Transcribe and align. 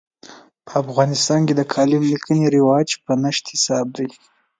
په 0.65 0.71
افغانستان 0.83 1.39
کې 1.47 1.53
د 1.55 1.61
کالم 1.73 2.01
لیکنې 2.11 2.45
رواج 2.57 2.87
په 3.05 3.11
نشت 3.23 3.43
حساب 3.53 3.87
دی. 3.97 4.09